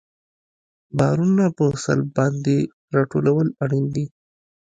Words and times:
بارونه 0.97 1.45
په 1.57 1.65
سلب 1.83 2.07
باندې 2.17 2.57
راټولول 2.95 3.47
اړین 3.63 3.85
دي 3.95 4.05